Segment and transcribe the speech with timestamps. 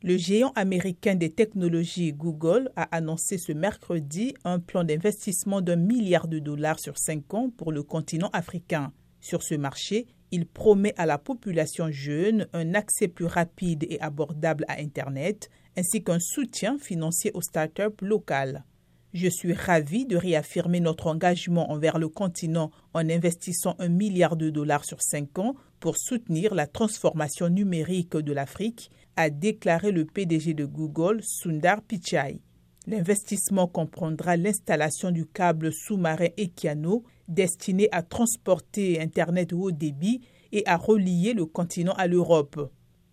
[0.00, 6.28] Le géant américain des technologies Google a annoncé ce mercredi un plan d'investissement d'un milliard
[6.28, 8.92] de dollars sur cinq ans pour le continent africain.
[9.20, 14.64] Sur ce marché, il promet à la population jeune un accès plus rapide et abordable
[14.68, 18.64] à Internet, ainsi qu'un soutien financier aux startups locales.
[19.14, 24.50] Je suis ravi de réaffirmer notre engagement envers le continent en investissant un milliard de
[24.50, 30.52] dollars sur cinq ans pour soutenir la transformation numérique de l'Afrique, a déclaré le PDG
[30.52, 32.42] de Google, Sundar Pichai.
[32.86, 40.20] L'investissement comprendra l'installation du câble sous-marin Equiano destiné à transporter Internet haut débit
[40.52, 42.70] et à relier le continent à l'Europe.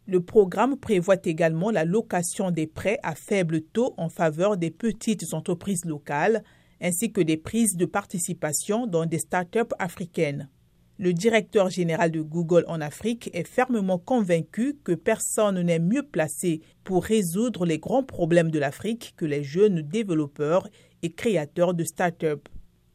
[0.08, 5.34] Le programme prévoit également la location des prêts à faible taux en faveur des petites
[5.34, 6.44] entreprises locales,
[6.80, 10.50] ainsi que des prises de participation dans des start-up africaines.
[10.98, 16.62] Le directeur général de Google en Afrique est fermement convaincu que personne n'est mieux placé
[16.84, 20.70] pour résoudre les grands problèmes de l'Afrique que les jeunes développeurs
[21.02, 22.48] et créateurs de start-up.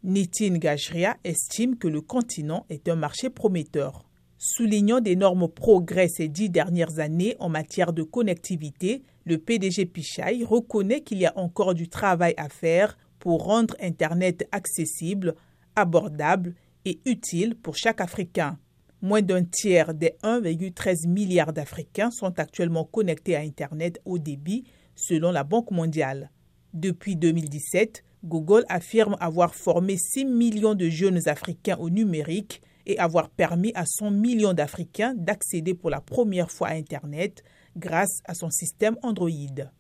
[0.03, 4.10] Nitin Gajria estime que le continent est un marché prometteur.
[4.43, 11.03] Soulignant d'énormes progrès ces dix dernières années en matière de connectivité, le PDG Pichai reconnaît
[11.03, 15.35] qu'il y a encore du travail à faire pour rendre Internet accessible,
[15.77, 16.55] abordable
[16.87, 18.59] et utile pour chaque Africain.
[19.03, 24.65] Moins d'un tiers des 1,13 milliard d'Africains sont actuellement connectés à Internet au débit,
[24.97, 26.31] selon la Banque mondiale.
[26.73, 33.31] Depuis 2017, Google affirme avoir formé 6 millions de jeunes Africains au numérique et avoir
[33.31, 37.43] permis à 100 millions d'Africains d'accéder pour la première fois à Internet
[37.77, 39.31] grâce à son système Android.